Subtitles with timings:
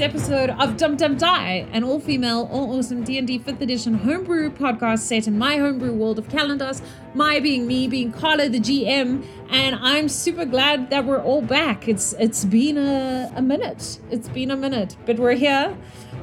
[0.00, 5.36] episode of Dum Dum Die, an all-female, all-awesome D&D 5th edition homebrew podcast set in
[5.36, 6.80] my homebrew world of calendars,
[7.14, 11.86] my being me, being Carla the GM, and I'm super glad that we're all back.
[11.86, 14.00] It's It's been a, a minute.
[14.10, 15.76] It's been a minute, but we're here,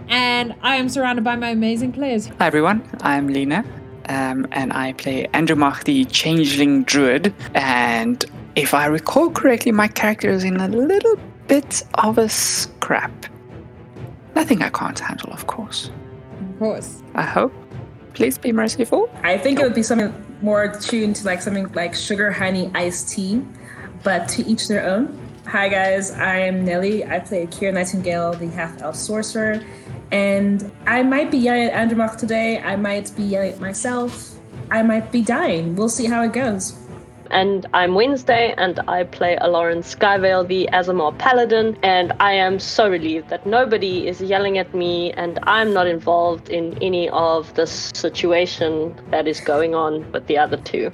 [0.08, 2.28] and I am surrounded by my amazing players.
[2.40, 3.64] Hi everyone, I'm Lena,
[4.10, 7.34] um, and I play Andromach the Changeling Druid.
[7.54, 11.16] And if I recall correctly, my character is in a little
[11.48, 13.28] bit of a scrap.
[14.38, 15.90] Nothing I can't handle, of course.
[16.40, 17.02] Of course.
[17.16, 17.52] I hope.
[18.14, 19.10] Please be merciful.
[19.24, 20.14] I think it would be something
[20.44, 23.42] more tuned to like something like sugar honey iced tea,
[24.04, 25.18] but to each their own.
[25.48, 27.04] Hi guys, I'm Nelly.
[27.04, 29.60] I play Kira Nightingale, the half elf sorcerer,
[30.12, 32.60] and I might be yelling at Andromach today.
[32.60, 34.38] I might be yelling at myself.
[34.70, 35.76] I might be dying.
[35.76, 36.78] We'll see how it goes.
[37.32, 42.90] And I'm Wednesday, and I play Aloran Skyvale, the Aasimar Paladin, and I am so
[42.90, 47.92] relieved that nobody is yelling at me, and I'm not involved in any of this
[47.94, 50.92] situation that is going on with the other two.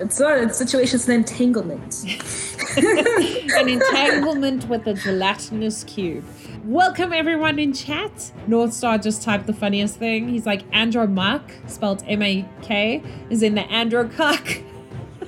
[0.00, 2.04] It's not a situation, it's an entanglement.
[2.76, 6.24] An entanglement with a gelatinous cube.
[6.64, 8.32] Welcome everyone in chat.
[8.48, 10.28] Northstar just typed the funniest thing.
[10.28, 14.58] He's like Andro Mark, spelled M-A-K, is in the Andro cock.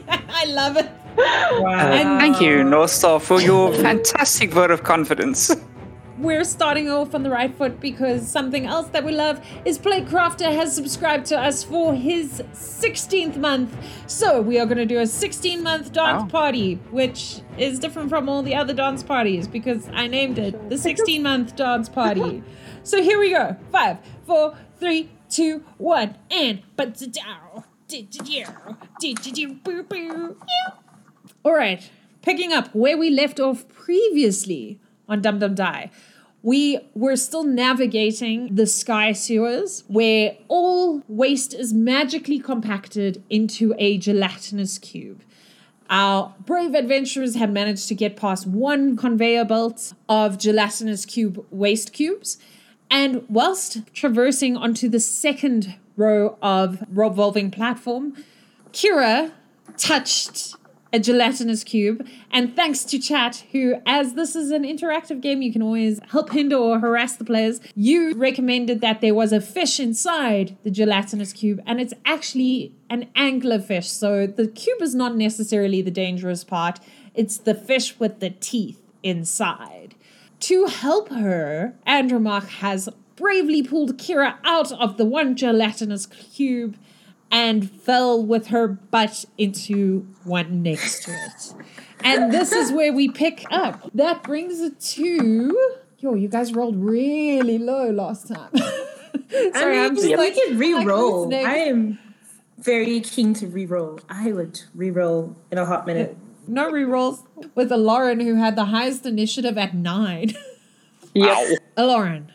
[0.28, 0.90] I love it.
[1.16, 1.72] Wow.
[1.72, 5.50] Uh, thank you, Northstar, for your fantastic vote of confidence.
[6.18, 10.52] We're starting off on the right foot because something else that we love is Playcrafter
[10.52, 13.76] has subscribed to us for his 16th month.
[14.08, 16.28] So we are going to do a 16 month dance Wow.
[16.28, 20.76] party, which is different from all the other dance parties because I named it the
[20.78, 22.42] 16 month dance party.
[22.84, 23.54] So here we go.
[23.70, 27.64] Five, four, three, two, one, and but down.
[31.42, 31.90] All right,
[32.20, 34.78] picking up where we left off previously
[35.08, 35.90] on Dum Dum Die.
[36.42, 43.96] We were still navigating the sky sewers where all waste is magically compacted into a
[43.96, 45.22] gelatinous cube.
[45.88, 51.94] Our brave adventurers had managed to get past one conveyor belt of gelatinous cube waste
[51.94, 52.36] cubes,
[52.90, 58.14] and whilst traversing onto the second row of revolving platform,
[58.72, 59.32] Kira
[59.76, 60.54] touched
[60.90, 65.52] a gelatinous cube, and thanks to chat, who, as this is an interactive game, you
[65.52, 67.60] can always help hinder or harass the players.
[67.74, 73.10] You recommended that there was a fish inside the gelatinous cube, and it's actually an
[73.14, 73.84] anglerfish.
[73.84, 76.80] So the cube is not necessarily the dangerous part,
[77.14, 79.94] it's the fish with the teeth inside.
[80.40, 82.88] To help her, Andromach has
[83.18, 86.76] bravely pulled Kira out of the one gelatinous cube
[87.30, 91.54] and fell with her butt into one next to it.
[92.02, 93.90] And this is where we pick up.
[93.94, 95.76] That brings it to.
[95.98, 98.50] Yo, you guys rolled really low last time.
[98.54, 101.26] I Sorry, mean, I'm just we like, can re-roll.
[101.26, 101.46] listening.
[101.46, 101.98] I am
[102.58, 104.00] very keen to re-roll.
[104.08, 106.16] I would re-roll in a hot minute.
[106.46, 107.24] no re-rolls
[107.54, 110.34] with Aloran who had the highest initiative at nine.
[111.14, 111.58] Yep.
[111.76, 112.30] Lauren,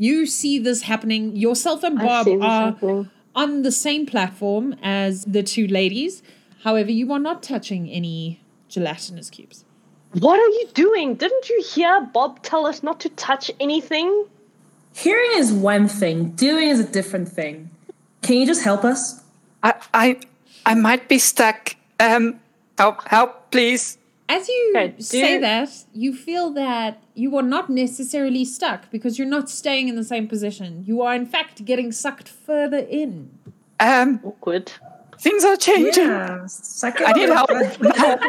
[0.00, 1.36] you see this happening.
[1.36, 3.10] Yourself and Bob are happening.
[3.34, 6.22] on the same platform as the two ladies.
[6.64, 9.66] However, you are not touching any gelatinous cubes.
[10.12, 11.16] What are you doing?
[11.16, 14.24] Didn't you hear Bob tell us not to touch anything?
[14.94, 17.70] Hearing is one thing, doing is a different thing.
[18.22, 19.22] Can you just help us?
[19.62, 20.20] I, I,
[20.64, 21.76] I might be stuck.
[22.00, 22.40] Um,
[22.78, 23.98] help, help, please.
[24.36, 26.92] As you Okay, say you- that, you feel that
[27.22, 30.70] you are not necessarily stuck because you're not staying in the same position.
[30.90, 33.12] You are, in fact, getting sucked further in.
[33.80, 34.70] Um, Awkward.
[35.18, 36.06] things are changing.
[36.06, 36.46] Yeah.
[36.46, 37.48] Second I need help.
[37.50, 38.20] Bad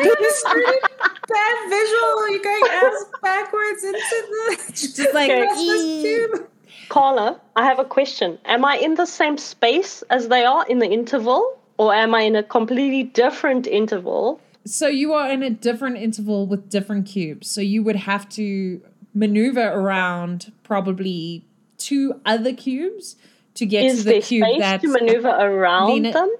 [1.69, 2.29] visual.
[2.31, 6.01] You're going ass backwards into the just like, gelatinous ee.
[6.03, 6.48] cube.
[6.89, 8.38] Carla, I have a question.
[8.45, 11.57] Am I in the same space as they are in the interval?
[11.77, 14.39] Or am I in a completely different interval?
[14.66, 17.50] So you are in a different interval with different cubes.
[17.50, 18.81] So you would have to
[19.13, 21.46] maneuver around probably
[21.78, 23.16] two other cubes
[23.56, 26.36] to get Is to the cube space that to maneuver around Lena- them?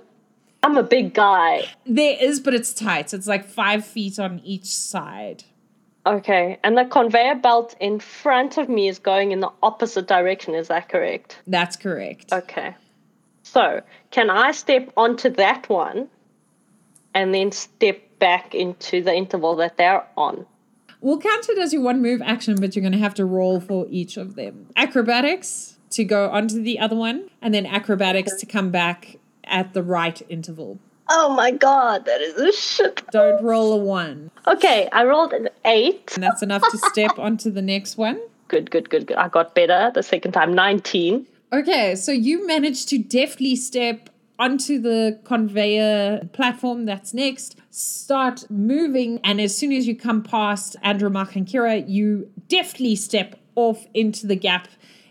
[0.64, 1.66] I'm a big guy.
[1.86, 3.14] there is, but it's tight.
[3.14, 5.44] It's like five feet on each side.
[6.06, 10.56] Okay, and the conveyor belt in front of me is going in the opposite direction,
[10.56, 11.40] is that correct?
[11.46, 12.32] That's correct.
[12.32, 12.76] Okay.
[13.44, 16.10] So, can I step onto that one
[17.14, 20.46] and then step back into the interval that they're on?
[21.02, 23.60] We'll count it as your one move action, but you're going to have to roll
[23.60, 24.68] for each of them.
[24.78, 29.84] Acrobatics to go onto the other one, and then acrobatics to come back at the
[29.84, 30.80] right interval.
[31.10, 33.02] Oh my god, that is a shit.
[33.12, 34.32] Don't roll a one.
[34.48, 36.12] Okay, I rolled an eight.
[36.14, 38.22] And that's enough to step onto the next one.
[38.48, 39.18] Good, good, good, good.
[39.18, 40.54] I got better the second time.
[40.54, 41.28] 19.
[41.52, 44.10] Okay, so you managed to deftly step
[44.42, 50.76] onto the conveyor platform that's next, start moving, and as soon as you come past
[50.84, 54.68] Andromach and Kira, you deftly step off into the gap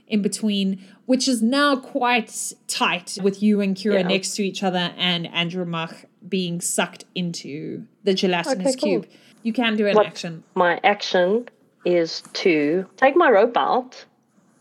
[0.08, 4.08] in between, which is now quite tight with you and Kira Yeah.
[4.08, 5.94] next to each other and Andromach
[6.28, 9.02] being sucked into the gelatinous Okay, cool.
[9.02, 9.06] cube.
[9.44, 10.42] You can do an What- action.
[10.56, 11.48] My action
[11.84, 14.04] is to take my rope out,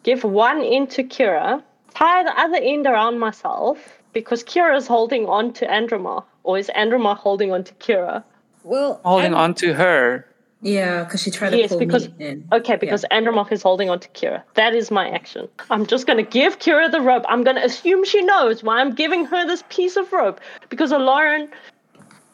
[0.04, 1.64] give one end to Kira,
[1.96, 6.70] tie the other end around myself because Kira is holding on to Andromach, or is
[6.76, 8.24] Andromach holding on to Kira?
[8.64, 10.26] Well, Holding and- on to her.
[10.62, 12.48] Yeah, because she tried to Yes, pull because me in.
[12.52, 14.44] okay, because Andromach is holding on to Kira.
[14.56, 15.48] That is my action.
[15.70, 17.24] I'm just gonna give Kira the rope.
[17.30, 21.48] I'm gonna assume she knows why I'm giving her this piece of rope because Lauren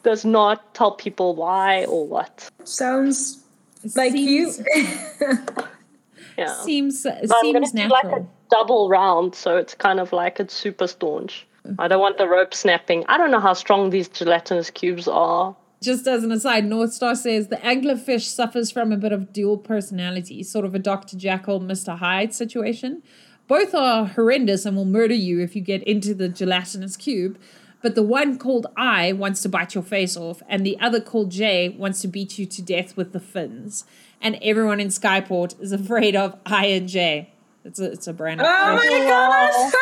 [0.02, 2.50] does not tell people why or what.
[2.64, 3.44] Sounds
[3.94, 4.50] like you.
[4.50, 4.66] seems,
[6.36, 6.52] Yeah.
[6.62, 10.40] Seems But I'm gonna seems do like a double round, so it's kind of like
[10.40, 11.46] it's super staunch.
[11.78, 13.04] I don't want the rope snapping.
[13.08, 15.56] I don't know how strong these gelatinous cubes are.
[15.82, 19.58] Just as an aside, North Star says the anglerfish suffers from a bit of dual
[19.58, 21.16] personality, sort of a Dr.
[21.16, 21.98] Jekyll, Mr.
[21.98, 23.02] Hyde situation.
[23.46, 27.38] Both are horrendous and will murder you if you get into the gelatinous cube.
[27.82, 31.30] But the one called I wants to bite your face off, and the other called
[31.30, 33.84] J wants to beat you to death with the fins.
[34.20, 37.30] And everyone in Skyport is afraid of I and J.
[37.64, 38.40] It's a it's a brand.
[38.42, 39.72] Oh my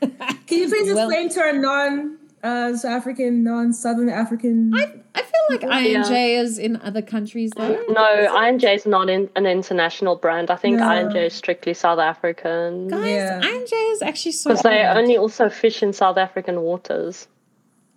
[0.00, 0.34] gosh!
[0.48, 4.72] Can you please Well- explain to our non uh, African, non Southern African?
[4.74, 4.84] I,
[5.14, 6.02] I feel like I and Yeah.
[6.08, 7.84] J is in other countries though.
[7.88, 8.02] No,
[8.36, 10.50] I&J is not in, an international brand.
[10.50, 10.88] I think No.
[10.88, 12.88] I&J is strictly South African.
[12.88, 13.40] Guys, Yeah.
[13.42, 14.50] I and J is actually so.
[14.50, 17.26] Because they only also fish in South African waters,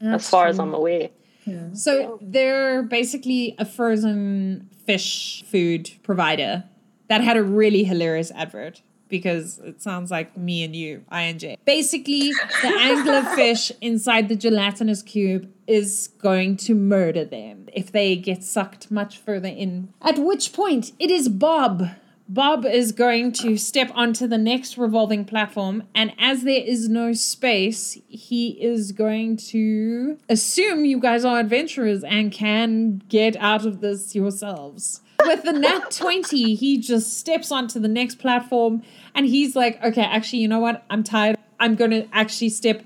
[0.01, 0.59] as That's far as.
[0.59, 1.09] I'm aware.
[1.73, 6.63] So they're basically a frozen fish food provider
[7.07, 8.81] that had a really hilarious advert
[9.11, 11.57] because it sounds like me and you, I&J.
[11.65, 18.43] Basically, the anglerfish inside the gelatinous cube is going to murder them if they get
[18.43, 19.93] sucked much further in.
[20.01, 21.89] At which point, it is Bob.
[22.27, 27.11] Bob is going to step onto the next revolving platform, and as there is no
[27.11, 33.81] space, he is going to assume you guys are adventurers and can get out of
[33.81, 35.01] this yourselves.
[35.25, 38.83] With the nat 20, he just steps onto the next platform
[39.13, 40.83] and he's like, okay, actually, you know what?
[40.89, 41.37] I'm tired.
[41.59, 42.83] I'm going to actually step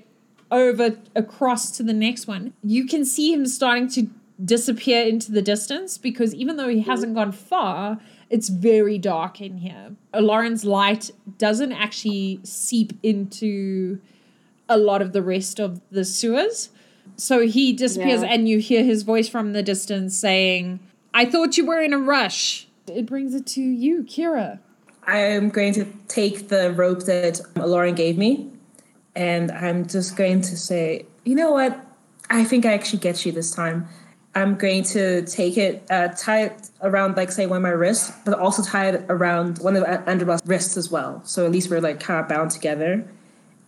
[0.51, 2.53] over across to the next one.
[2.63, 4.07] You can see him starting to
[4.43, 6.89] disappear into the distance because even though he mm-hmm.
[6.89, 7.99] hasn't gone far,
[8.29, 9.95] it's very dark in here.
[10.13, 13.99] Lauren's light doesn't actually seep into
[14.67, 16.69] a lot of the rest of the sewers.
[17.17, 18.29] So he disappears, Yeah.
[18.29, 20.79] and you hear his voice from the distance saying,
[21.15, 22.67] I thought you were in a rush.
[22.87, 24.59] It brings it to you, Kira.
[25.07, 28.51] I am going to take the rope that Lauren gave me,
[29.15, 31.79] and I'm just going to say, you know what?
[32.29, 33.87] I think I actually get you this time.
[34.35, 38.11] I'm going to take it, uh, tie it around, like, say, one of my wrists,
[38.25, 41.21] but also tie it around one of Andromach's wrists as well.
[41.23, 43.07] So at least we're like kind of bound together.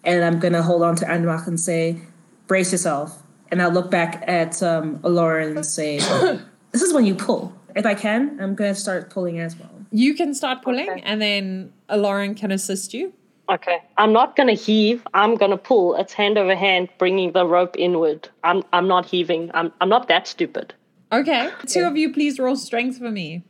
[0.03, 2.01] And I'm gonna hold on to Andromach and say,
[2.47, 3.23] brace yourself.
[3.49, 6.01] And I'll look back at um, Lauren and say,
[6.71, 7.53] this is when you pull.
[7.75, 9.69] If I can, I'm gonna start pulling as well.
[9.91, 11.01] You can start pulling, Okay.
[11.05, 13.13] and then Lauren can assist you.
[13.49, 13.77] Okay.
[13.97, 15.07] I'm not gonna heave.
[15.13, 15.95] I'm gonna pull.
[15.95, 18.27] It's hand over hand, bringing the rope inward.
[18.43, 19.51] I'm I'm not heaving.
[19.53, 20.73] I'm I'm not that stupid.
[21.13, 21.49] Okay.
[21.67, 23.43] Two of you, please roll strength for me.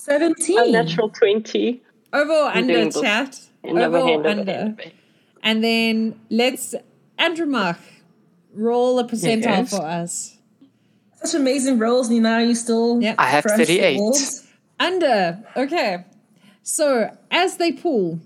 [0.00, 0.58] 17.
[0.58, 1.82] A natural twenty.
[2.12, 3.00] Over or under, doing this.
[3.00, 3.40] chat?
[3.64, 4.52] And Over over or hand under?
[4.52, 4.92] hand.
[5.42, 6.74] And then let's,
[7.18, 7.78] Andromach,
[8.52, 9.70] roll a percentile Yes.
[9.70, 10.31] for us.
[11.24, 13.00] Such amazing rolls, and now you still.
[13.00, 13.14] Yep.
[13.18, 13.98] I have 38.
[13.98, 14.46] rolls.
[14.80, 15.42] Under.
[15.56, 16.04] Okay.
[16.62, 18.20] So as they pull,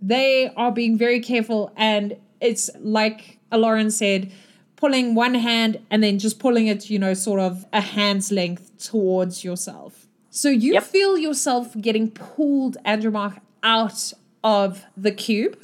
[0.00, 4.32] they are being very careful, and it's like Lauren said,
[4.76, 8.70] pulling one hand and then just pulling it, you know, sort of a hand's length
[8.78, 10.08] towards yourself.
[10.30, 10.82] So you Yep.
[10.84, 15.56] feel yourself getting pulled, Andromach, out of the cube.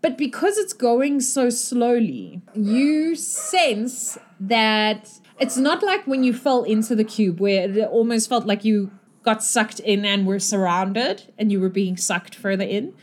[0.00, 5.08] But because it's going so slowly, you sense that
[5.38, 8.90] it's not like when you fell into the cube where it almost felt like you
[9.22, 12.94] got sucked in and were surrounded and you were being sucked further in.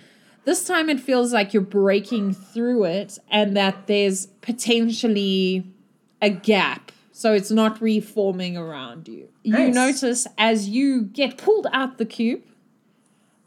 [0.46, 5.72] This time it feels like you're breaking through it and that there's potentially
[6.22, 6.92] a gap.
[7.12, 9.30] So it's not reforming around you.
[9.44, 12.44] You notice as you get pulled out the cube,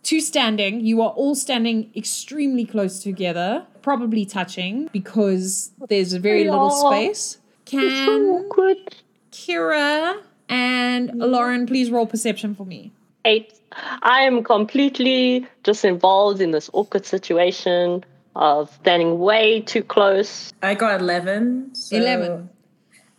[0.02, 0.80] two standing.
[0.80, 6.90] You are all standing extremely close together, probably touching because there's a very little Aw.
[6.90, 7.38] space.
[7.72, 8.96] So Can awkward.
[9.30, 12.92] Kira and Lauren please roll perception for me?
[13.24, 13.58] Eight.
[14.02, 18.04] I am completely just involved in this awkward situation
[18.36, 20.52] of standing way too close.
[20.62, 21.74] I got 11.
[21.74, 22.50] so 11.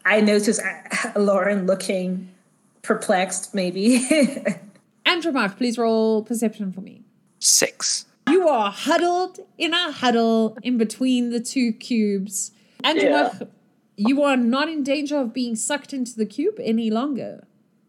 [0.05, 2.29] I noticed uh, Lauren looking
[2.83, 4.05] perplexed, maybe.
[5.07, 7.01] Andromach, please roll perception for me.
[7.39, 8.05] Six.
[8.29, 12.51] You are huddled in a huddle in between the two cubes.
[12.83, 13.47] Andromach,
[13.95, 17.45] you are not in danger of being sucked into the cube any longer.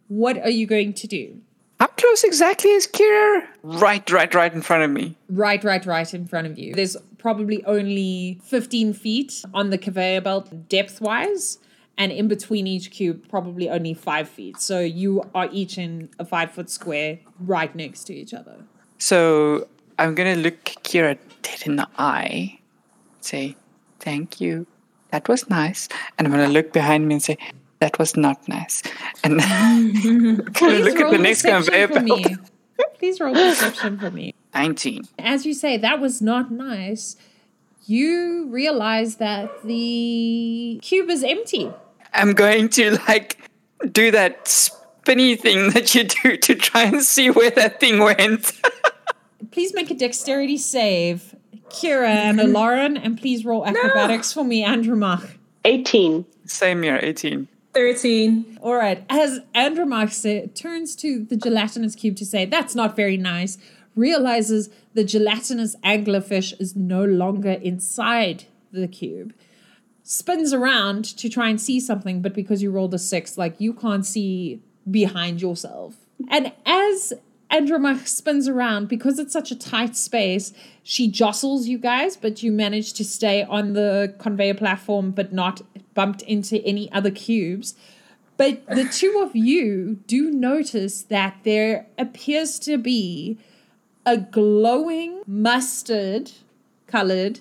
[0.09, 1.41] What are you going to do?
[1.81, 3.47] How close exactly is Kira?
[3.63, 5.17] Right, right, right in front of me.
[5.29, 6.75] Right, right, right in front of you.
[6.75, 11.59] There's probably only 15 feet on the conveyor belt depth wise,
[11.97, 14.59] and in between each cube, probably only five feet.
[14.59, 18.57] So you are each in a five foot square right next to each other.
[18.99, 19.69] So
[19.99, 22.59] I'm gonna look Kira dead in the eye,
[23.21, 23.57] say,
[24.01, 24.67] "Thank you,
[25.15, 27.37] that was nice," and I'm gonna look behind me and say,
[27.79, 28.83] "That was not nice,"
[29.23, 29.35] and
[30.89, 32.27] look at the next conveyor belt.
[32.99, 34.35] Please roll perception for me.
[34.55, 35.03] Nineteen.
[35.19, 37.17] As you say, that was not nice.
[37.87, 41.71] You realize that the cube is empty.
[42.15, 43.51] I'm going to like
[43.93, 48.53] do that spinny thing that you do to try and see where that thing went.
[49.51, 51.37] Please make a dexterity save,
[51.75, 55.37] Kira and Lauren, and please roll acrobatics for me, Andromach.
[55.65, 56.25] 18.
[56.47, 57.49] Same here, eighteen.
[57.75, 58.59] 13.
[58.63, 59.05] All right.
[59.11, 63.59] As Andromach sa- turns to the gelatinous cube to say, that's not very nice,
[63.97, 69.35] realizes the gelatinous anglerfish is no longer inside the cube.
[70.05, 73.73] Spins around to try and see something, but because you rolled a six, like you
[73.73, 75.97] can't see behind yourself.
[76.31, 77.13] And as
[77.55, 82.51] Andromach spins around, because it's such a tight space, she jostles you guys, but you
[82.51, 85.63] manage to stay on the conveyor platform, but not
[85.95, 87.77] bumped into any other cubes.
[88.37, 93.39] But the two of you do notice that there appears to be
[94.05, 96.33] a glowing mustard
[96.89, 97.39] colored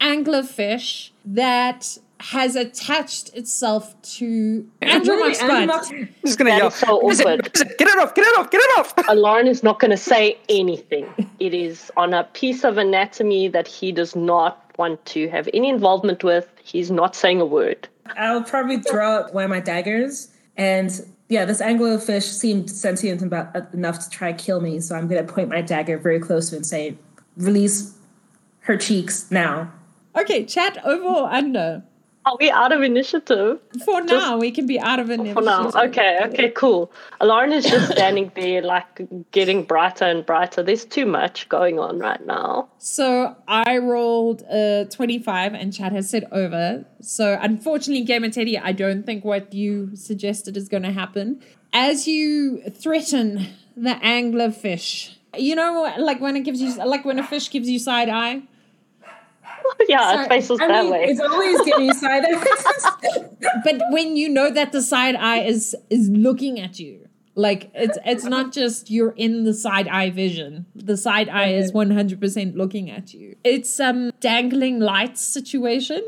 [0.00, 1.98] anglerfish that
[2.30, 5.68] has attached itself to Andromach's butt.
[5.70, 6.68] I'm just gonna That yell.
[6.68, 7.26] is so "What is it?
[7.26, 7.42] awkward.
[7.42, 7.78] What is it?
[7.78, 8.14] Get it off!
[8.14, 8.50] Get it off!
[8.50, 8.96] Get it off!
[9.12, 11.06] Aloran is not going to say anything.
[11.38, 15.68] It is on a piece of anatomy that he does not want to have any
[15.68, 16.50] involvement with.
[16.62, 17.86] He's not saying a word.
[18.16, 20.28] I'll probably draw out one of my daggers.
[20.56, 20.90] And
[21.28, 24.80] yeah, this anglerfish seemed sentient about, uh, enough to try to kill me.
[24.80, 26.96] So I'm going to point my dagger very close to it and say,
[27.36, 27.98] release
[28.60, 29.70] her cheeks now.
[30.16, 31.82] Okay, chat over or under.
[32.26, 33.60] Are we out of initiative?
[33.84, 35.34] For now, we can be out of initiative.
[35.34, 35.70] For now.
[35.74, 36.90] Okay, okay, cool.
[37.20, 38.86] Aloran is just standing there, like
[39.30, 40.62] getting brighter and brighter.
[40.62, 42.70] There's too much going on right now.
[42.78, 46.86] So I rolled a 25 and Chad has said over.
[47.02, 51.42] So unfortunately, Game and Teddy, I don't think what you suggested is going to happen.
[51.74, 57.26] As you threaten the anglerfish, you know, like when it gives you, like when a
[57.26, 58.42] fish gives you side eye.
[59.88, 61.04] yeah, Sorry, it faces I that mean, way.
[61.08, 63.24] it's always giving you side eyes.
[63.64, 67.98] But when you know that the side eye is is looking at you, like it's
[68.04, 70.66] it's not just you're in the side eye vision.
[70.74, 73.36] The side eye is 100% looking at you.
[73.44, 76.02] It's um dangling lights situation.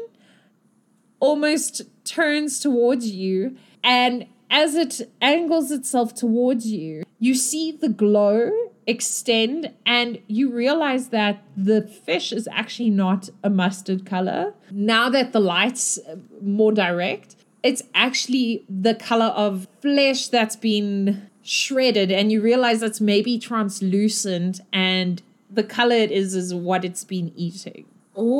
[1.20, 8.50] Almost turns towards you and as it angles itself towards you, you see the glow
[8.86, 14.54] extend and you realize that the fish is actually not a mustard color.
[14.70, 21.28] Now that the light's uh, more direct, it's actually the color of flesh that's been
[21.42, 27.04] shredded and you realize that's maybe translucent and the color it is is what it's
[27.04, 27.86] been eating.
[28.18, 28.36] Ooh.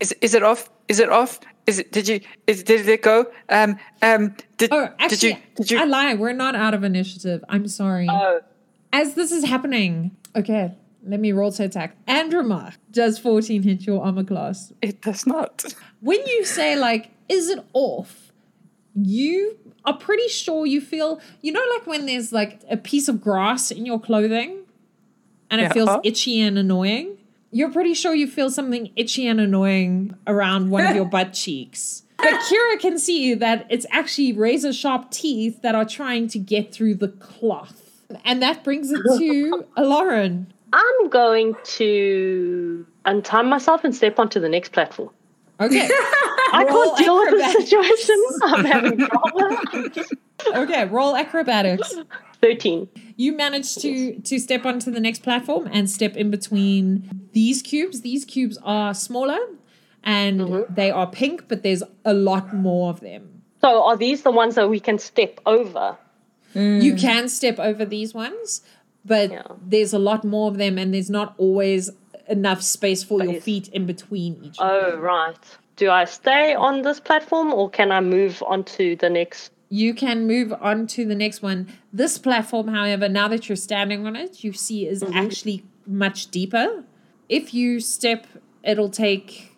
[0.00, 0.70] Is is it off?
[0.88, 1.40] Is it off?
[1.66, 1.92] Is it?
[1.92, 2.20] Did you?
[2.46, 3.26] Is did it go?
[3.48, 4.34] Um um.
[4.58, 5.36] Did Oh, did actually, you?
[5.56, 5.78] Did you?
[5.80, 6.14] I lie.
[6.14, 7.42] We're not out of initiative.
[7.48, 8.06] I'm sorry.
[8.10, 8.40] Oh,
[8.92, 10.74] As this is happening, okay,
[11.06, 11.96] let me roll to attack.
[12.06, 14.72] Andromach does 14 hit your armor class.
[14.82, 15.64] it does not.
[16.00, 18.30] When you say, like, is it off?
[18.94, 23.20] You are pretty sure you feel, you know, like when there's like a piece of
[23.20, 24.58] grass in your clothing
[25.50, 25.72] and it Yeah.
[25.72, 27.16] feels itchy and annoying?
[27.54, 32.02] You're pretty sure you feel something itchy and annoying around one of your butt cheeks.
[32.16, 36.74] But Kira can see that it's actually razor sharp teeth that are trying to get
[36.74, 38.02] through the cloth.
[38.24, 40.52] And that brings it to Lauren.
[40.72, 45.10] I'm going to untime myself and step onto the next platform.
[45.60, 45.88] Okay.
[46.52, 48.24] I Roll can't deal with this situation.
[48.42, 50.62] I'm having trouble.
[50.62, 51.94] Okay, roll acrobatics.
[52.42, 52.88] 13.
[53.16, 58.00] You manage to to step onto the next platform and step in between these cubes.
[58.00, 59.38] These cubes are smaller
[60.02, 60.74] and mm-hmm.
[60.74, 63.42] they are pink, but there's a lot more of them.
[63.60, 65.96] So are these the ones that we can step over?
[66.54, 66.82] Mm.
[66.82, 68.62] You can step over these ones,
[69.04, 69.42] but Yeah.
[69.66, 71.90] there's a lot more of them, and there's not always
[72.28, 74.56] enough space for your feet in between each.
[74.58, 75.36] Oh, right.
[75.76, 79.50] Do I stay on this platform or can I move onto the next?
[79.68, 81.66] You can move on to the next one.
[81.92, 85.16] This platform, however, now that you're standing on it, you see is mm-hmm.
[85.16, 86.84] actually much deeper.
[87.28, 88.26] If you step,
[88.62, 89.56] it'll take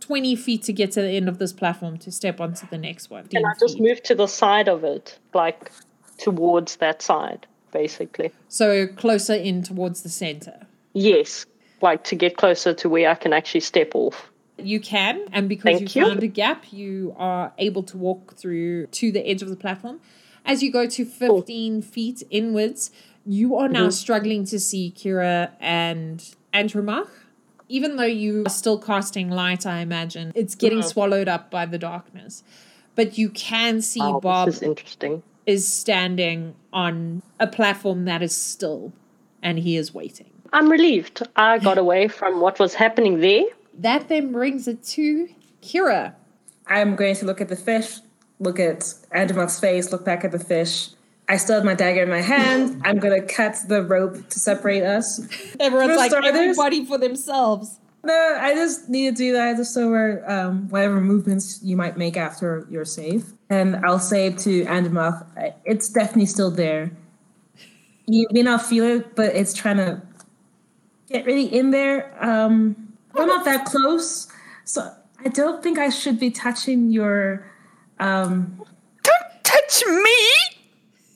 [0.00, 3.10] 20 feet to get to the end of this platform to step onto the next
[3.10, 3.26] one.
[3.26, 3.82] Can I just feet.
[3.82, 5.70] move to the side of it, like
[6.18, 8.30] towards that side, basically?
[8.48, 10.66] So closer in towards the center.
[10.92, 11.44] Yes,
[11.82, 14.30] like to get closer to where I can actually step off.
[14.58, 16.08] You can, and because Thank you you.
[16.08, 20.00] found a gap, you are able to walk through to the edge of the platform.
[20.46, 22.90] As you go to 15 feet inwards,
[23.26, 23.90] you are now mm-hmm.
[23.90, 26.22] struggling to see Kira and
[26.54, 27.08] Andromach.
[27.68, 30.88] Even though you are still casting light, I imagine, it's getting mm-hmm.
[30.88, 32.44] swallowed up by the darkness.
[32.94, 35.22] But you can see Oh, Bob this is interesting.
[35.44, 38.92] is standing on a platform that is still,
[39.42, 40.30] and he is waiting.
[40.52, 41.26] I'm relieved.
[41.34, 43.44] I got away from what was happening there.
[43.78, 45.28] That then brings it to
[45.60, 46.14] Kira.
[46.68, 47.98] I'm going to look at the fish,
[48.38, 50.90] look at Andromach's face, look back at the fish.
[51.28, 52.82] I still have my dagger in my hand.
[52.84, 55.20] I'm going to cut the rope to separate us.
[55.58, 57.80] Everyone's For like starters- everybody for themselves.
[58.04, 61.96] No, I just need to do that just so we're, um, whatever movements you might
[61.96, 63.24] make after you're safe.
[63.50, 66.92] And I'll say to Andromach, I- it's definitely still there.
[68.06, 70.00] You may not feel it, but it's trying to
[71.08, 72.14] get really in there.
[72.24, 74.28] Um, we're not that close,
[74.64, 74.88] so
[75.24, 77.50] I don't think I should be touching your.
[77.98, 78.62] Um,
[79.02, 80.55] Don't touch me!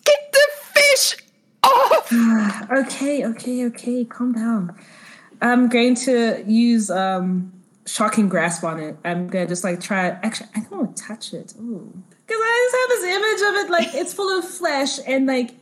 [0.05, 1.17] Get the fish
[1.63, 2.13] off!
[2.73, 4.77] okay, okay, okay, calm down.
[5.43, 7.53] I'm going to use um,
[7.87, 8.97] shocking grasp on it.
[9.05, 10.09] I'm gonna just like try.
[10.09, 11.55] Actually, I don't want to touch it.
[11.59, 15.27] Ooh, because I just have this image of it like it's full of flesh and
[15.27, 15.53] like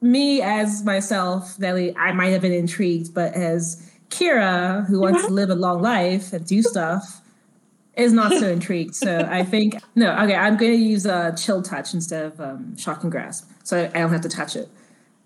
[0.00, 1.96] me as myself, Nelly.
[1.96, 6.32] I might have been intrigued, but as Kira, who wants to live a long life
[6.32, 7.20] and do stuff,
[7.98, 8.94] is not so intrigued.
[8.94, 10.12] So I think no.
[10.22, 13.98] Okay, I'm going to use a chill touch instead of um, and grasp, so I
[13.98, 14.68] don't have to touch it.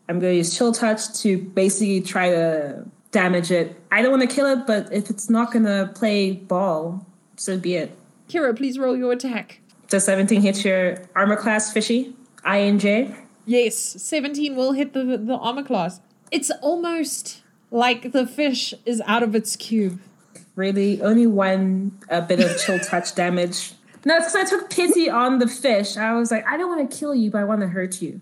[0.08, 3.80] I'm going to use chill touch to basically try to damage it.
[3.92, 7.06] I don't want to kill it, but if it's not going to play ball,
[7.36, 7.96] so be it.
[8.28, 9.60] Kira, please roll your attack.
[9.88, 12.16] Does 17 hit your armor class, fishy?
[12.44, 13.14] I&J?
[13.44, 16.00] Yes, 17 will hit the the armor class.
[16.30, 20.00] It's almost like the fish is out of its cube.
[20.56, 21.00] Really?
[21.00, 23.72] Only one a bit of chill touch damage.
[24.04, 25.96] No, it's because I took pity on the fish.
[25.96, 28.20] I was like, I don't want to kill you, but I want to hurt you.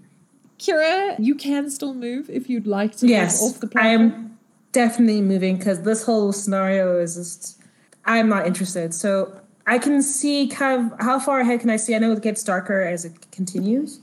[0.58, 4.38] Kira, you can still move if you'd like to move Yes, off the I am
[4.72, 7.56] definitely moving because this whole scenario is just.
[8.04, 8.94] I'm not interested.
[8.94, 11.94] So I can see kind of how far ahead can I see?
[11.94, 14.00] I know it gets darker as it continues.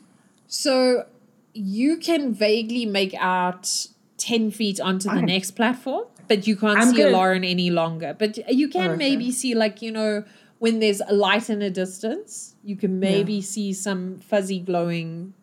[0.47, 1.05] So
[1.53, 3.87] you can vaguely make out
[4.17, 8.15] 10 feet onto the next platform, but you can't I'm see gonna- Lauren any longer.
[8.17, 8.97] But you can Oh, okay.
[8.97, 10.23] maybe see, like, you know,
[10.59, 15.33] when there's a light in a distance, you can maybe see some fuzzy glowing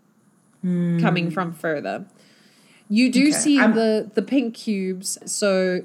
[0.63, 0.99] hmm.
[1.01, 2.07] coming from further.
[2.89, 3.23] You do.
[3.29, 5.85] Okay, see I'm- the, the pink cubes, so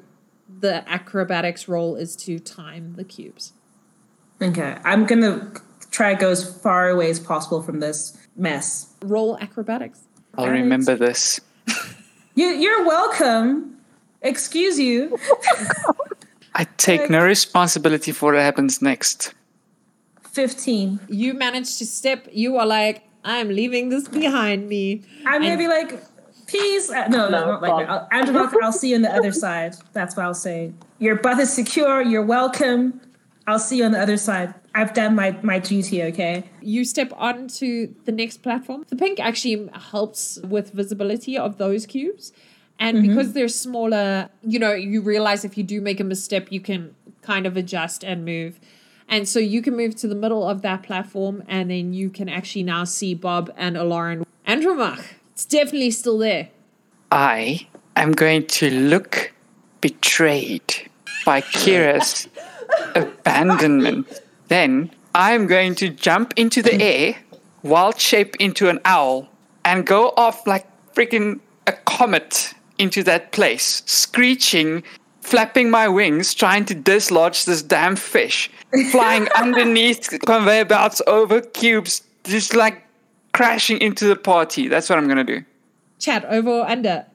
[0.59, 3.53] the acrobatics roll is to time the cubes.
[4.41, 5.51] Okay, I'm gonna
[5.91, 8.93] try to go as far away as possible from this mess.
[9.01, 10.01] Roll acrobatics.
[10.38, 10.62] I'll Alright.
[10.62, 11.39] remember this.
[12.35, 13.79] You, you're welcome.
[14.21, 15.17] Excuse you.
[16.55, 19.34] I take no responsibility for what happens next.
[20.23, 20.99] Fifteen.
[21.08, 25.03] You manage to step, you are like, I'm leaving this behind me.
[25.25, 26.01] I'm gonna be like,
[26.47, 26.89] peace.
[26.89, 27.89] Uh, no, no, No, not like that.
[27.89, 29.75] I'll, Andrew, I'll see you on the other side.
[29.93, 30.73] That's what I'll say.
[30.99, 32.01] Your butt is secure.
[32.01, 33.01] You're welcome.
[33.47, 34.53] I'll see you on the other side.
[34.75, 36.43] I've done my, my duty, okay?
[36.62, 38.86] You step onto the next platform.
[38.88, 42.32] The pink actually helps with visibility of those cubes.
[42.80, 43.08] And mm-hmm.
[43.08, 46.96] because they're smaller, you know, you realize if you do make a misstep, you can
[47.22, 48.60] kind of adjust and move.
[49.10, 52.30] And so you can move to the middle of that platform, and then you can
[52.30, 54.24] actually now see Bob and Aloran.
[54.48, 56.50] Andromach, it's definitely still there.
[57.12, 59.34] I am going to look
[59.82, 60.89] betrayed
[61.26, 62.30] by Kira's
[62.96, 64.22] abandonment.
[64.48, 67.15] Then I'm going to jump into the air,
[67.63, 69.28] wild shape into an owl,
[69.65, 74.84] and go off like freaking a comet into that place, screeching,
[75.22, 78.50] flapping my wings, trying to dislodge this damn fish,
[78.92, 82.84] flying underneath conveyor belts over cubes, just like
[83.34, 84.68] crashing into the party.
[84.68, 85.44] That's what I'm gonna do.
[86.00, 87.06] Chat over or under.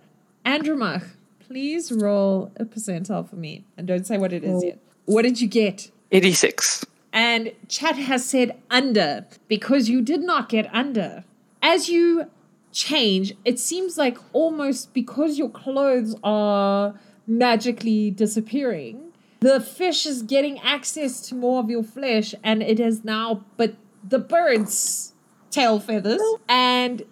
[0.45, 1.05] Andromach,
[1.41, 3.65] please roll a percentile for me.
[3.77, 4.79] And don't say what it is yet.
[5.07, 5.91] What did you get?
[6.13, 6.85] 86.
[7.13, 11.25] And chat has said under because you did not get under.
[11.63, 12.29] As you
[12.75, 16.95] change, it seems like almost because your clothes are
[17.27, 23.05] magically disappearing, the fish is getting access to more of your flesh, and it is
[23.05, 23.75] now but
[24.07, 25.13] the bird's
[25.51, 27.05] tail feathers, and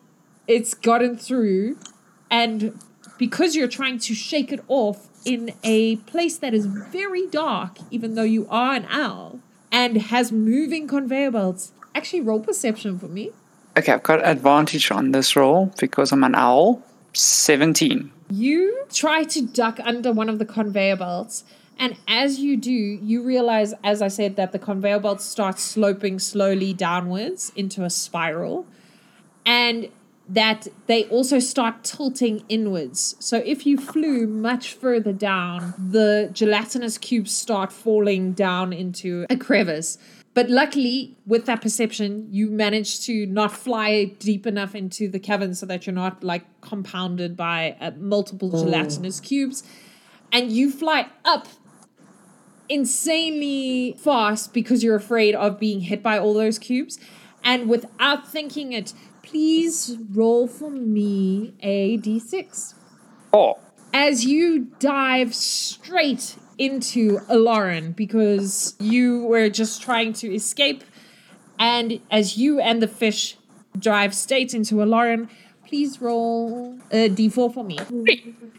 [0.46, 1.78] it's gotten through,
[2.30, 2.78] and
[3.18, 8.14] because you're trying to shake it off in a place that is very dark, even
[8.14, 9.38] though you are an owl,
[9.70, 11.72] and has moving conveyor belts.
[11.94, 13.30] Actually, roll perception for me.
[13.76, 16.82] Okay, I've got advantage on this roll because I'm an owl.
[17.14, 18.10] 17.
[18.30, 21.44] You try to duck under one of the conveyor belts,
[21.78, 26.18] and as you do, you realize, as I said, that the conveyor belt starts sloping
[26.18, 28.66] slowly downwards into a spiral,
[29.44, 29.88] and
[30.28, 33.16] that they also start tilting inwards.
[33.18, 39.36] So if you flew much further down, the gelatinous cubes start falling down into a
[39.36, 39.98] crevice.
[40.34, 45.54] But luckily, with that perception, you manage to not fly deep enough into the cavern
[45.54, 49.62] so that you're not like compounded by uh, multiple gelatinous cubes.
[50.32, 51.48] And you fly up
[52.68, 56.98] insanely fast because you're afraid of being hit by all those cubes.
[57.44, 62.74] And without thinking it, please roll for me a d6
[63.34, 63.58] Oh,
[63.92, 70.84] as you dive straight into Aloran because you were just trying to escape,
[71.58, 73.36] and as you and the fish
[73.78, 75.28] drive straight into Aloran,
[75.66, 77.78] please roll a d4 for me.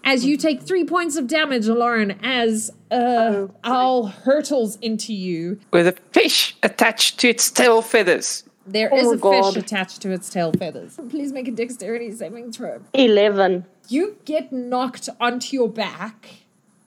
[0.03, 5.87] As you take three points of damage, Aloran, as uh, owl hurtles into you, with
[5.87, 8.43] a fish attached to its tail feathers.
[8.65, 9.53] there is Oh a God.
[9.53, 10.97] fish attached to its tail feathers.
[11.09, 12.81] Please make a dexterity saving throw.
[12.93, 13.65] 11.
[13.89, 16.27] you get knocked onto your back.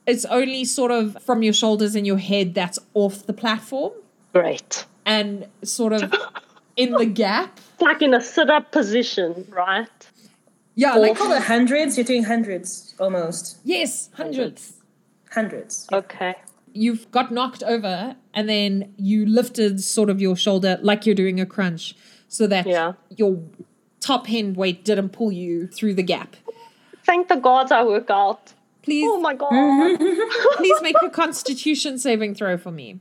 [0.07, 3.93] It's only sort of from your shoulders and your head that's off the platform
[4.33, 4.87] Great.
[5.05, 6.15] and sort of
[6.77, 7.59] in the gap.
[7.81, 9.89] Like in a sit up position, right?
[10.75, 13.59] Yeah, Like like call it hundreds, you're doing hundreds almost.
[13.65, 14.75] yes, hundreds.
[15.33, 15.87] Hundreds.
[15.93, 16.35] Okay.
[16.73, 21.41] You've got knocked over and then you lifted sort of your shoulder like you're doing
[21.41, 21.95] a crunch
[22.29, 22.93] so that Yeah.
[23.17, 23.41] your
[24.01, 26.37] top hand weight didn't pull you through the gap.
[27.05, 28.53] Thank the gods I work out.
[28.87, 29.51] Please, Oh my god.
[30.57, 33.01] please make a constitution saving throw for me.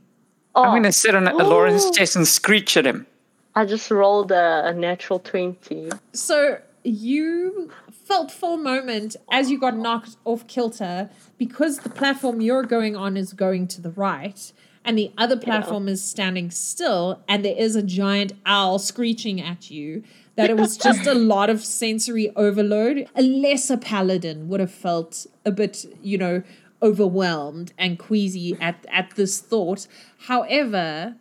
[0.56, 3.06] Oh, I'm going to sit on Lauren's chest and screech at him.
[3.54, 5.90] I just rolled a, a natural 20.
[6.12, 12.40] So you felt for a moment as you got knocked off kilter because the platform
[12.40, 14.52] you're going on is going to the right
[14.84, 19.70] and the other platform is standing still and there is a giant owl screeching at
[19.70, 20.02] you
[20.36, 25.26] that it was just a lot of sensory overload a lesser paladin would have felt
[25.44, 26.42] a bit you know
[26.82, 29.86] overwhelmed and queasy at at this thought
[30.28, 31.14] however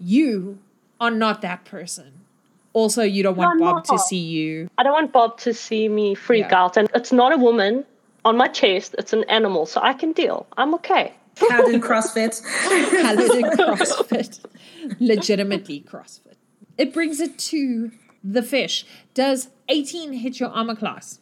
[0.00, 0.58] you
[1.00, 2.12] are not that person
[2.72, 5.88] also you don't want I'm bob to see you I don't want Bob to see
[5.88, 6.62] me freak Yeah.
[6.64, 6.76] out.
[6.76, 7.84] And it's not a woman
[8.24, 10.46] on my chest, it's an animal, so I can deal.
[10.56, 11.14] I'm okay.
[11.36, 12.42] Paladin CrossFit.
[13.02, 14.40] paladin crossfit
[15.00, 16.34] legitimately crossfit
[16.76, 17.90] it brings it to
[18.32, 21.20] the fish does 18 hit your armor class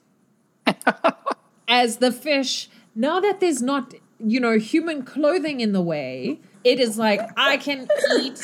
[1.68, 6.80] as the fish now that there's not you know human clothing in the way it
[6.80, 7.86] is like i can
[8.18, 8.42] eat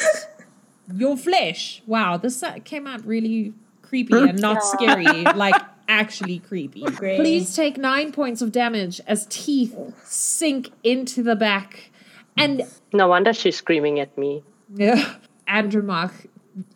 [0.95, 6.83] your flesh wow this uh, came out really creepy and not scary like actually creepy
[7.03, 7.19] Great.
[7.19, 11.91] please take nine points of damage as teeth sink into the back
[12.37, 14.43] and No wonder she's screaming at me.
[14.75, 15.15] yeah.
[15.49, 16.13] Andromach,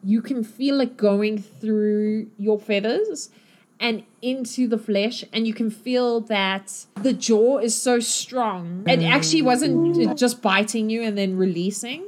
[0.03, 3.31] you can feel it going through your feathers
[3.79, 8.85] and into the flesh, and you can feel that the jaw is so strong.
[8.87, 10.17] It actually wasn't mm.
[10.17, 12.07] just biting you and then releasing.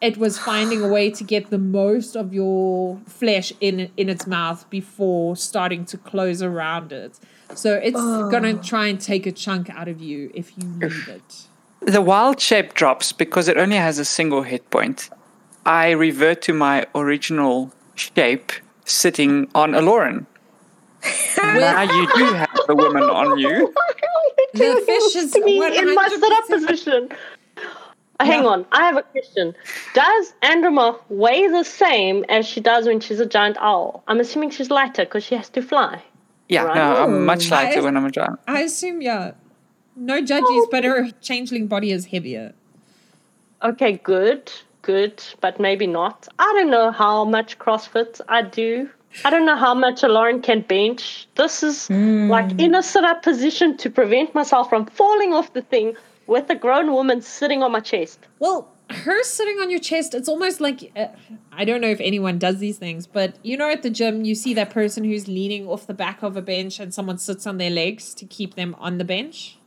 [0.00, 4.28] It was finding a way to get the most of your flesh in in its
[4.28, 7.18] mouth before starting to close around it.
[7.54, 8.62] So it's gonna oh.
[8.62, 11.48] try and take a chunk out of you if you leave it.
[11.80, 15.10] The wild shape drops because it only has a single hit point.
[15.68, 18.52] I revert to my original shape
[18.86, 20.24] sitting on a Aloran.
[21.36, 23.72] now you do have the woman on you.
[24.54, 27.10] The fish is me in my sit up position.
[28.20, 29.54] Uh, Hang on, I have a question.
[29.94, 34.02] Does Androma weigh the same as she does when she's a giant owl?
[34.08, 36.02] I'm assuming she's lighter because she has to fly.
[36.48, 36.76] Yeah, Right.
[36.76, 38.40] no, I'm much lighter I- when I'm a giant.
[38.48, 39.32] I assume, yeah.
[39.94, 42.54] No judges, but her changeling body is heavier.
[43.62, 44.50] Okay, good,
[44.82, 46.28] good, but maybe not.
[46.38, 48.88] I don't know how much CrossFit I do.
[49.24, 51.26] I don't know how much a Lauren can bench.
[51.34, 55.62] This is like in a sit up position to prevent myself from falling off the
[55.62, 58.20] thing with a grown woman sitting on my chest.
[58.38, 61.08] Well, her sitting on your chest, it's almost like uh,
[61.52, 64.34] I don't know if anyone does these things, but you know, at the gym, you
[64.34, 67.58] see that person who's leaning off the back of a bench and someone sits on
[67.58, 69.57] their legs to keep them on the bench.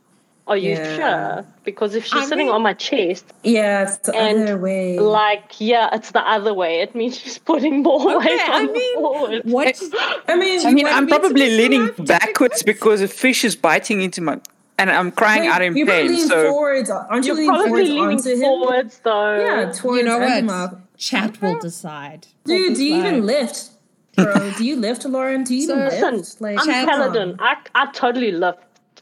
[0.48, 0.96] Are you Yeah.
[0.96, 1.46] sure?
[1.64, 4.98] Because if she's I sitting mean- on my chest, Yeah, it's the And, other way.
[4.98, 6.80] like, yeah, it's the other way.
[6.80, 9.42] It means she's putting more Okay, weight I on mean, forward.
[9.44, 9.80] What?
[10.28, 14.40] I mean, I mean, I'm probably leaning backwards because a fish is biting into my,
[14.78, 16.08] and I'm crying out in you're pain.
[16.08, 16.90] leaning So forwards.
[16.90, 18.40] Aren't you You're leaning probably forwards leaning onto him?
[18.40, 19.40] forwards, though.
[19.40, 20.78] Yeah, towards you know what?
[20.98, 22.26] Chat will decide.
[22.44, 23.70] Dude, Will do you even lift,
[24.16, 24.50] bro?
[24.58, 25.44] do you lift, Lauren?
[25.44, 26.40] Do you So- even Listen, lift?
[26.40, 27.36] Like, I'm paladin.
[27.38, 28.58] I, I totally lift,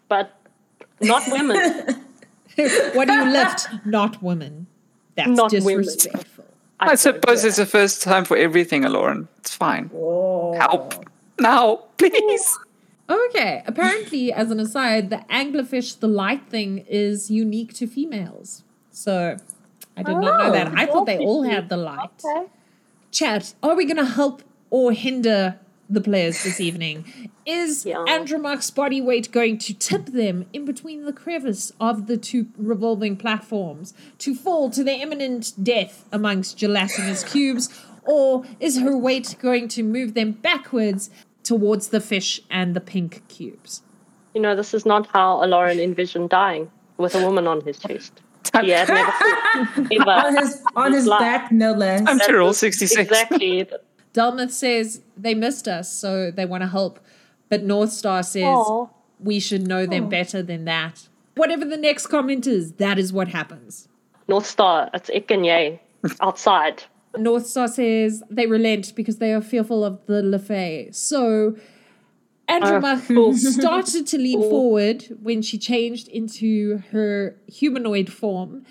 [0.09, 0.33] but
[1.01, 1.57] not women.
[2.95, 3.69] what do you lift?
[3.85, 4.67] Not women.
[5.17, 5.85] That's Not women.
[5.85, 6.45] disrespectful.
[6.79, 9.29] I suppose it's the first time for everything, Lauren.
[9.39, 9.91] It's fine.
[9.95, 10.55] Oh.
[10.55, 11.05] Help
[11.39, 12.59] now, please.
[13.09, 18.63] Okay, apparently, as an aside, the anglerfish, the light thing, is unique to females.
[18.93, 19.37] So
[19.97, 20.69] I did not know that.
[20.69, 22.11] Oh, I thought they all had the light.
[22.25, 22.47] Okay.
[23.11, 25.59] Chat, are we going to help or hinder
[25.91, 27.31] the players this evening?
[27.45, 28.05] Is Yeah.
[28.09, 33.17] Andromach's body weight going to tip them in between the crevice of the two revolving
[33.17, 37.69] platforms to fall to their imminent death amongst gelatinous cubes?
[38.07, 41.11] Or is her weight going to move them backwards
[41.43, 43.83] towards the fish and the pink cubes?
[44.35, 48.21] You know, this is not how Aloran envisioned dying with a woman on his chest.
[48.63, 50.11] He had never thought ever.
[50.11, 52.03] on his on his Like- back, no less.
[52.07, 53.01] I'm sure all 66.
[53.01, 53.69] Exactly.
[54.13, 57.01] Delmith says they missed us, so they want to help.
[57.49, 58.89] But North Star says Aw.
[59.19, 61.09] we should know them better than that.
[61.37, 63.89] Whatever the next comment is, that is what happens.
[64.29, 65.81] North Star, it's ik and Yay
[66.21, 66.85] outside.
[67.17, 70.95] North Star says they relent because they are fearful of the LeFay.
[70.95, 71.57] So
[72.49, 73.15] Andromach oh.
[73.15, 73.37] cool.
[73.37, 74.51] started to lean oh.
[74.51, 78.65] forward when she changed into her humanoid form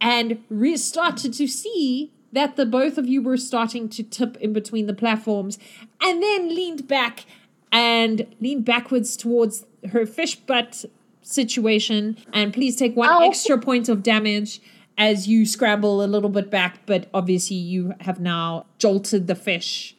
[0.00, 4.52] and re- started to see that the both of you were starting to tip in
[4.52, 5.58] between the platforms
[6.02, 7.24] and then leaned back
[7.72, 10.84] and leaned backwards towards her fish butt
[11.22, 13.26] situation and please take one Ow.
[13.26, 14.60] extra point of damage
[14.96, 19.94] as you scramble a little bit back but obviously you have now jolted the fish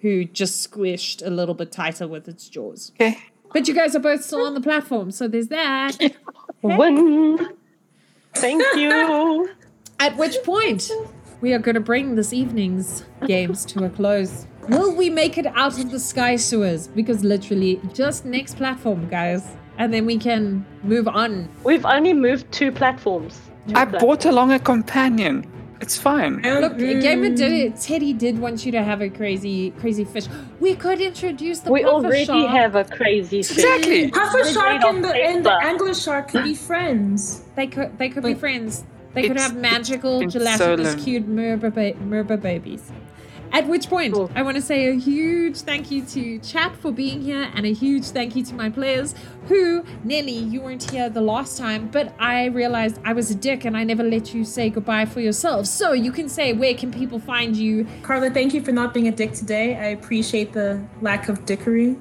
[0.00, 3.18] who just squished a little bit tighter with its jaws Okay.
[3.52, 5.96] but you guys are both still on the platform so there's that
[6.60, 7.38] one.
[8.34, 9.50] Thank you.
[9.98, 10.90] At which point,
[11.40, 14.46] we are going to bring this evening's games to a close.
[14.68, 16.88] Will we make it out of the sky sewers?
[16.88, 19.46] Because literally, just next platform, guys.
[19.78, 21.48] And then we can move on.
[21.62, 23.38] We've only moved two platforms.
[23.68, 25.52] Two I plat- brought along a companion.
[25.78, 26.40] It's fine.
[26.40, 27.76] Look, Gamer did it.
[27.78, 30.26] Teddy did want you to have a crazy, crazy fish.
[30.58, 32.48] We could introduce the We already shark.
[32.50, 33.58] have a crazy fish.
[33.58, 34.10] Exactly.
[34.10, 37.42] Puffer We're shark and the, and the angler shark could be friends.
[37.56, 37.98] They could.
[37.98, 38.84] They could be friends.
[39.16, 42.92] They could have magical, it's so gelatinous, cute Merba, ba- Merba babies.
[43.52, 44.30] At which point, Cool.
[44.34, 47.72] I want to say a huge thank you to Chat for being here, and a
[47.72, 49.14] huge thank you to my players.
[49.48, 53.64] Who, Nelly, you weren't here the last time, but I realized I was a dick
[53.64, 55.66] and I never let you say goodbye for yourself.
[55.66, 57.86] So you can say where can people find you?
[58.02, 59.76] Carla, thank you for not being a dick today.
[59.76, 61.96] I appreciate the lack of dickery.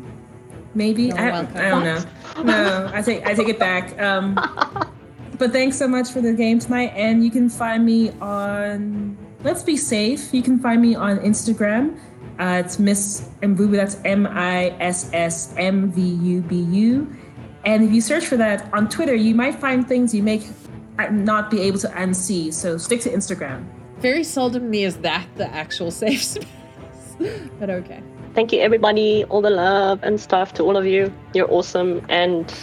[0.73, 1.39] Maybe You're I.
[1.39, 2.03] I don't know.
[2.43, 3.97] No, I take I take it back.
[4.01, 4.35] Um,
[5.37, 9.17] but thanks so much for the game tonight, and you can find me on.
[9.43, 10.33] Let's be safe.
[10.33, 11.99] You can find me on Instagram.
[12.39, 13.75] Uh, it's Miss Mvubu.
[13.75, 17.15] That's M I S S M V U B U.
[17.65, 20.41] And if you search for that on Twitter, you might find things you may
[21.11, 22.53] not be able to unsee.
[22.53, 23.65] So stick to Instagram.
[23.99, 26.47] Very seldomly is that the actual safe space,
[27.59, 28.01] but okay.
[28.33, 29.23] Thank you, everybody.
[29.25, 31.13] All the love and stuff to all of you.
[31.33, 32.05] You're awesome.
[32.09, 32.53] And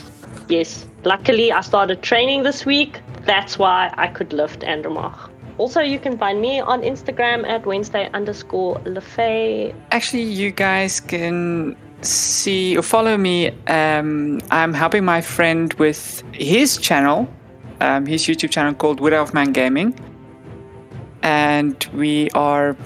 [0.48, 3.00] yes, luckily I started training this week.
[3.24, 5.30] That's why I could lift Andromach.
[5.58, 9.74] Also, you can find me on Instagram at Wednesday underscore LeFay.
[9.90, 13.50] Actually, you guys can see or follow me.
[13.68, 17.28] Um, I'm helping my friend with his channel,
[17.80, 19.94] um, his YouTube channel called Widow of Man Gaming.
[21.22, 22.76] And we are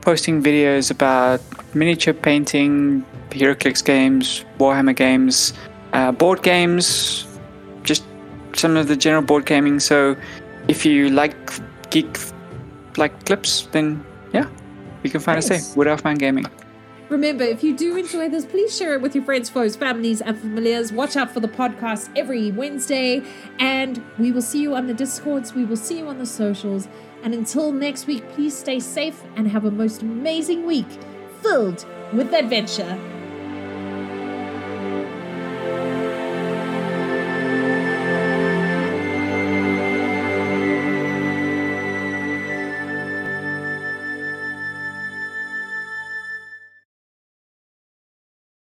[0.00, 1.40] posting videos about
[1.74, 5.52] miniature painting, HeroClix games, Warhammer games,
[5.96, 7.26] uh, board games,
[7.82, 8.04] just
[8.54, 9.80] some of the general board gaming.
[9.80, 10.16] So
[10.68, 11.36] if you like
[11.90, 12.18] geek
[12.96, 14.46] like clips, then yeah,
[15.02, 15.60] you can find us there.
[15.74, 16.46] Widow of Man Gaming.
[17.08, 20.36] Remember, if you do enjoy this, please share it with your friends, foes, families, and
[20.36, 20.92] familiars.
[20.92, 23.22] Watch out for the podcast every Wednesday.
[23.60, 25.54] And we will see you on the Discords.
[25.54, 26.88] We will see you on the socials.
[27.22, 30.88] And until next week, please stay safe and have a most amazing week
[31.42, 32.98] filled with adventure.